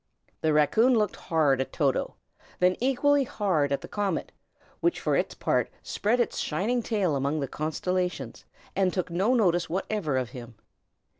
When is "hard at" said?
1.15-1.71, 3.23-3.81